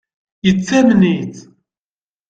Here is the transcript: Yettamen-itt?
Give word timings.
Yettamen-itt? 0.45 1.37